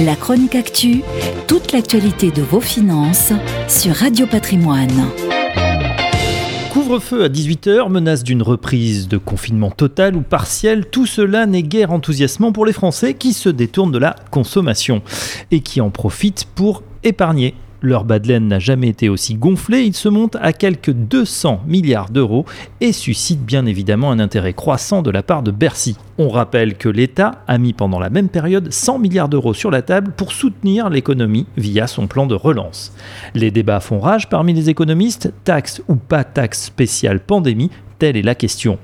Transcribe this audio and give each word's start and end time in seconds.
La 0.00 0.14
chronique 0.14 0.54
actu, 0.54 1.02
toute 1.48 1.72
l'actualité 1.72 2.30
de 2.30 2.40
vos 2.40 2.60
finances 2.60 3.32
sur 3.66 3.96
Radio 3.96 4.28
Patrimoine. 4.28 5.08
Couvre-feu 6.72 7.24
à 7.24 7.28
18h, 7.28 7.90
menace 7.90 8.22
d'une 8.22 8.42
reprise 8.42 9.08
de 9.08 9.18
confinement 9.18 9.72
total 9.72 10.14
ou 10.14 10.20
partiel, 10.20 10.86
tout 10.86 11.06
cela 11.06 11.46
n'est 11.46 11.64
guère 11.64 11.90
enthousiasmant 11.90 12.52
pour 12.52 12.64
les 12.64 12.72
Français 12.72 13.14
qui 13.14 13.32
se 13.32 13.48
détournent 13.48 13.90
de 13.90 13.98
la 13.98 14.14
consommation 14.30 15.02
et 15.50 15.60
qui 15.60 15.80
en 15.80 15.90
profitent 15.90 16.46
pour 16.54 16.84
épargner. 17.02 17.54
Leur 17.80 18.04
bas 18.04 18.18
n'a 18.18 18.58
jamais 18.58 18.88
été 18.88 19.08
aussi 19.08 19.36
gonflé, 19.36 19.82
il 19.82 19.94
se 19.94 20.08
monte 20.08 20.36
à 20.40 20.52
quelques 20.52 20.90
200 20.90 21.62
milliards 21.66 22.10
d'euros 22.10 22.44
et 22.80 22.92
suscite 22.92 23.44
bien 23.44 23.66
évidemment 23.66 24.10
un 24.10 24.18
intérêt 24.18 24.52
croissant 24.52 25.00
de 25.00 25.12
la 25.12 25.22
part 25.22 25.44
de 25.44 25.52
Bercy. 25.52 25.96
On 26.18 26.28
rappelle 26.28 26.76
que 26.76 26.88
l'État 26.88 27.42
a 27.46 27.56
mis 27.58 27.72
pendant 27.72 28.00
la 28.00 28.10
même 28.10 28.28
période 28.28 28.72
100 28.72 28.98
milliards 28.98 29.28
d'euros 29.28 29.54
sur 29.54 29.70
la 29.70 29.82
table 29.82 30.12
pour 30.16 30.32
soutenir 30.32 30.90
l'économie 30.90 31.46
via 31.56 31.86
son 31.86 32.08
plan 32.08 32.26
de 32.26 32.34
relance. 32.34 32.92
Les 33.34 33.52
débats 33.52 33.78
font 33.78 34.00
rage 34.00 34.28
parmi 34.28 34.52
les 34.52 34.70
économistes, 34.70 35.32
taxe 35.44 35.80
ou 35.86 35.94
pas 35.94 36.24
taxe 36.24 36.64
spéciale 36.64 37.20
pandémie, 37.20 37.70
telle 38.00 38.16
est 38.16 38.22
la 38.22 38.34
question. 38.34 38.78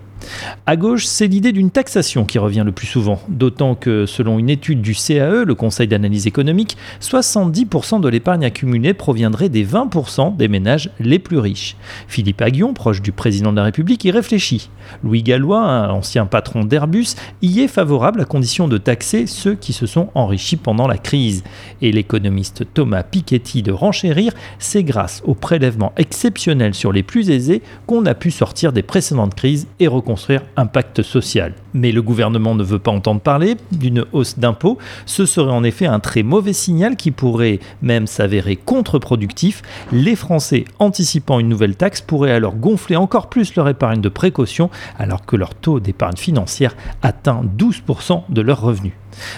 À 0.67 0.77
gauche, 0.77 1.05
c'est 1.05 1.27
l'idée 1.27 1.53
d'une 1.53 1.71
taxation 1.71 2.25
qui 2.25 2.39
revient 2.39 2.63
le 2.65 2.73
plus 2.73 2.87
souvent, 2.87 3.21
d'autant 3.29 3.75
que 3.75 4.07
selon 4.07 4.39
une 4.39 4.49
étude 4.49 4.81
du 4.81 4.95
CAE, 4.95 5.45
le 5.45 5.55
Conseil 5.55 5.89
d'analyse 5.89 6.27
économique, 6.27 6.77
70% 7.03 8.01
de 8.01 8.09
l'épargne 8.09 8.45
accumulée 8.45 8.95
proviendrait 8.95 9.51
des 9.51 9.65
20% 9.65 10.37
des 10.37 10.49
ménages 10.49 10.91
les 11.01 11.19
plus 11.19 11.39
riches. 11.39 11.77
Philippe 12.09 12.41
Aguillon, 12.41 12.73
proche 12.73 13.03
du 13.03 13.13
président 13.13 13.51
de 13.51 13.57
la 13.57 13.65
République, 13.65 14.05
y 14.05 14.11
réfléchit. 14.11 14.71
Louis 15.03 15.23
Gallois, 15.23 15.93
ancien 15.93 16.27
patron 16.27 16.65
d'Airbus, 16.65 17.17
y 17.43 17.61
est 17.61 17.69
favorable 17.69 18.23
à 18.23 18.25
condition 18.25 18.69
de 18.69 18.79
taxer 18.79 19.27
ceux 19.27 19.55
qui 19.55 19.73
se 19.73 19.87
sont 19.87 20.09
enrichis 20.15 20.57
pendant 20.57 20.87
la 20.87 20.99
crise. 20.99 21.45
Et 21.83 21.93
l'économiste 21.93 22.65
Thomas 22.73 23.03
Piketty 23.03 23.63
de 23.63 23.73
renchérir, 23.73 24.33
c'est 24.59 24.85
grâce 24.85 25.23
au 25.25 25.35
prélèvement 25.35 25.93
exceptionnel 25.97 26.75
sur 26.75 26.93
les 26.93 27.03
plus 27.03 27.31
aisés 27.31 27.63
qu'on 27.87 28.07
a 28.07 28.15
pu 28.15 28.31
sortir 28.31 28.73
des 28.73 28.83
précédentes 28.83 29.35
crises 29.35 29.67
et 29.81 29.87
reconstruire 29.87 30.14
construire 30.15 30.43
un 30.57 30.67
pacte 30.67 31.03
social. 31.03 31.55
Mais 31.73 31.91
le 31.91 32.01
gouvernement 32.01 32.55
ne 32.55 32.63
veut 32.63 32.79
pas 32.79 32.93
entendre 32.93 33.21
parler 33.21 33.57
d'une 33.73 34.05
hausse 34.13 34.39
d'impôts. 34.39 34.79
Ce 35.07 35.27
serait 35.27 35.51
en 35.51 35.65
effet 35.65 35.87
un 35.87 35.99
très 35.99 36.23
mauvais 36.23 36.53
signal 36.53 36.95
qui 36.95 37.11
pourrait 37.11 37.59
même 37.83 38.07
s'avérer 38.07 38.55
contre-productif. 38.55 39.63
Les 39.91 40.15
Français 40.15 40.67
anticipant 40.79 41.41
une 41.41 41.49
nouvelle 41.49 41.75
taxe 41.75 42.01
pourraient 42.01 42.31
alors 42.31 42.55
gonfler 42.55 42.95
encore 42.95 43.29
plus 43.29 43.57
leur 43.57 43.69
épargne 43.69 44.01
de 44.01 44.09
précaution 44.09 44.71
alors 45.01 45.27
que 45.27 45.35
leur 45.35 45.57
taux 45.57 45.81
d'épargne 45.81 46.17
financière 46.17 46.77
atteint 47.03 47.43
12% 47.59 48.23
de 48.29 48.41
leurs 48.41 48.61
revenus. 48.61 48.93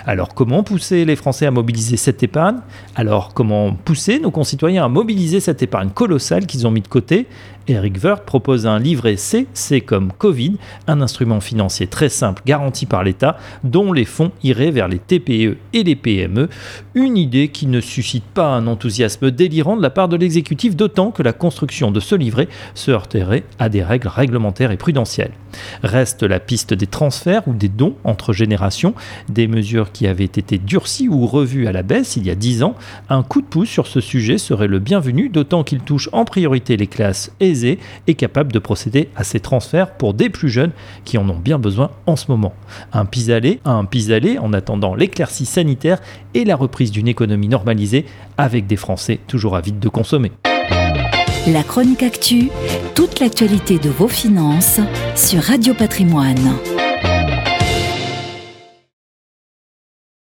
Alors 0.06 0.34
comment 0.34 0.62
pousser 0.62 1.04
les 1.04 1.16
Français 1.16 1.46
à 1.46 1.50
mobiliser 1.50 1.96
cette 1.96 2.22
épargne? 2.22 2.58
Alors 2.94 3.34
comment 3.34 3.72
pousser 3.72 4.18
nos 4.18 4.30
concitoyens 4.30 4.84
à 4.84 4.88
mobiliser 4.88 5.40
cette 5.40 5.62
épargne 5.62 5.90
colossale 5.90 6.46
qu'ils 6.46 6.66
ont 6.66 6.70
mis 6.70 6.82
de 6.82 6.88
côté? 6.88 7.26
Eric 7.68 7.96
Wirth 8.02 8.24
propose 8.24 8.64
un 8.66 8.78
livret 8.78 9.16
C, 9.16 9.48
C 9.52 9.80
comme 9.80 10.12
Covid, 10.12 10.56
un 10.86 11.00
instrument 11.00 11.40
financier 11.40 11.88
très 11.88 12.08
simple 12.08 12.42
garanti 12.46 12.86
par 12.86 13.02
l'État 13.02 13.38
dont 13.64 13.92
les 13.92 14.04
fonds 14.04 14.30
iraient 14.44 14.70
vers 14.70 14.86
les 14.86 15.00
TPE 15.00 15.56
et 15.72 15.82
les 15.82 15.96
PME. 15.96 16.48
Une 16.94 17.16
idée 17.16 17.48
qui 17.48 17.66
ne 17.66 17.80
suscite 17.80 18.24
pas 18.24 18.46
un 18.46 18.68
enthousiasme 18.68 19.32
délirant 19.32 19.76
de 19.76 19.82
la 19.82 19.90
part 19.90 20.08
de 20.08 20.16
l'exécutif, 20.16 20.76
d'autant 20.76 21.10
que 21.10 21.24
la 21.24 21.32
construction 21.32 21.90
de 21.90 21.98
ce 21.98 22.14
livret 22.14 22.48
se 22.74 22.92
heurterait 22.92 23.42
à 23.58 23.68
des 23.68 23.82
règles 23.82 24.08
réglementaires 24.08 24.70
et 24.70 24.76
prudentielles. 24.76 25.32
Reste 25.82 26.22
la 26.22 26.38
piste 26.38 26.72
des 26.72 26.86
transferts 26.86 27.48
ou 27.48 27.52
des 27.52 27.68
dons 27.68 27.96
entre 28.04 28.32
générations, 28.32 28.94
des 29.28 29.48
mesures 29.48 29.65
qui 29.92 30.06
avaient 30.06 30.24
été 30.24 30.58
durcies 30.58 31.08
ou 31.08 31.26
revues 31.26 31.66
à 31.66 31.72
la 31.72 31.82
baisse 31.82 32.16
il 32.16 32.26
y 32.26 32.30
a 32.30 32.34
10 32.34 32.62
ans. 32.62 32.74
Un 33.08 33.22
coup 33.22 33.40
de 33.40 33.46
pouce 33.46 33.68
sur 33.68 33.86
ce 33.86 34.00
sujet 34.00 34.38
serait 34.38 34.68
le 34.68 34.78
bienvenu, 34.78 35.28
d'autant 35.28 35.64
qu'il 35.64 35.80
touche 35.80 36.08
en 36.12 36.24
priorité 36.24 36.76
les 36.76 36.86
classes 36.86 37.32
aisées 37.40 37.78
et 38.06 38.14
capables 38.14 38.52
de 38.52 38.58
procéder 38.58 39.08
à 39.16 39.24
ces 39.24 39.40
transferts 39.40 39.92
pour 39.92 40.14
des 40.14 40.30
plus 40.30 40.48
jeunes 40.48 40.72
qui 41.04 41.18
en 41.18 41.28
ont 41.28 41.38
bien 41.38 41.58
besoin 41.58 41.90
en 42.06 42.16
ce 42.16 42.30
moment. 42.30 42.54
Un 42.92 43.04
pis-aller, 43.04 43.60
un 43.64 43.84
pis-aller 43.84 44.38
en 44.38 44.52
attendant 44.52 44.94
l'éclaircie 44.94 45.46
sanitaire 45.46 46.00
et 46.34 46.44
la 46.44 46.56
reprise 46.56 46.90
d'une 46.90 47.08
économie 47.08 47.48
normalisée 47.48 48.06
avec 48.38 48.66
des 48.66 48.76
Français 48.76 49.18
toujours 49.26 49.56
avides 49.56 49.80
de 49.80 49.88
consommer. 49.88 50.32
La 51.46 51.62
chronique 51.62 52.02
actu, 52.02 52.48
toute 52.94 53.20
l'actualité 53.20 53.78
de 53.78 53.88
vos 53.88 54.08
finances 54.08 54.80
sur 55.14 55.40
Radio 55.42 55.74
Patrimoine. 55.74 56.75